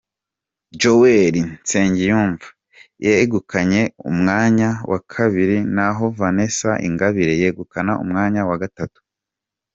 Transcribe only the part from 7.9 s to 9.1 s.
umwanya wa gatatu.